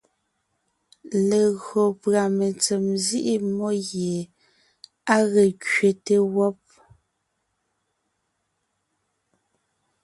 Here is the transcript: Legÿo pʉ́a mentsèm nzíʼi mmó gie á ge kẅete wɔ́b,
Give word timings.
Legÿo 1.29 1.81
pʉ́a 2.01 2.23
mentsèm 2.37 2.83
nzíʼi 2.97 3.33
mmó 3.45 3.69
gie 3.87 4.17
á 5.13 5.17
ge 5.31 5.45
kẅete 5.63 6.15
wɔ́b, 6.33 6.57